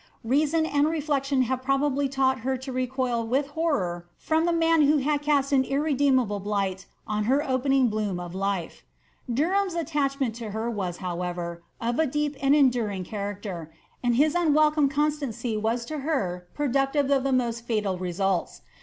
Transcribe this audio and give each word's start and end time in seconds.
Reason 0.23 0.65
and 0.65 0.87
reflection 0.89 1.43
had 1.43 1.61
probably 1.61 2.09
tught 2.09 2.39
her 2.39 2.57
to 2.57 2.71
recoil 2.71 3.23
with 3.23 3.49
horror 3.49 4.07
from 4.17 4.45
the 4.47 4.51
man 4.51 4.81
who 4.81 4.97
had 4.97 5.21
cast 5.21 5.51
an 5.51 5.63
irreme 5.63 5.95
diable 5.95 6.39
blight 6.41 6.87
on 7.05 7.25
her 7.25 7.47
opening 7.47 7.87
bloom 7.87 8.19
of 8.19 8.33
life. 8.33 8.81
Derham's 9.31 9.75
attachment 9.75 10.33
to 10.37 10.49
her 10.49 10.71
was, 10.71 10.97
however, 11.05 11.61
of 11.79 11.99
a 11.99 12.07
deep 12.07 12.35
and 12.41 12.55
enduring 12.55 13.03
character, 13.03 13.71
and 14.03 14.15
his 14.15 14.33
unwelcome 14.33 14.89
eoBstaocy 14.89 15.61
was 15.61 15.85
to 15.85 15.99
her 15.99 16.47
productive 16.55 17.11
of 17.11 17.23
the 17.23 17.31
most 17.31 17.67
fatal 17.67 17.99
results. 17.99 18.63